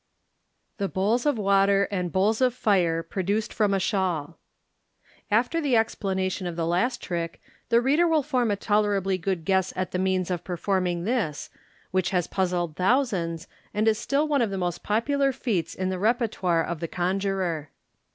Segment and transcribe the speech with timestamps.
[0.79, 4.39] Thb Bowls op Water and Bowls of Fire produced from a Shawl.—
[5.29, 7.39] After the explanation of the last trick,
[7.69, 11.51] the reader will form a tolerably good guess at the means of performing this,
[11.91, 15.99] which has puzzled thousands, and is still one of the most popular feats in the
[15.99, 17.69] repertoire of the conjuror.